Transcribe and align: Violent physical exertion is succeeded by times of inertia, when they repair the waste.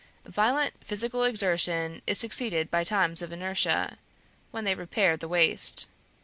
Violent 0.25 0.73
physical 0.83 1.23
exertion 1.23 2.01
is 2.07 2.17
succeeded 2.17 2.71
by 2.71 2.83
times 2.83 3.21
of 3.21 3.31
inertia, 3.31 3.99
when 4.49 4.63
they 4.63 4.73
repair 4.73 5.15
the 5.15 5.27
waste. 5.27 5.85